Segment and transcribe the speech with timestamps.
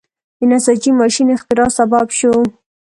[0.39, 2.33] د نساجۍ ماشین اختراع سبب شو.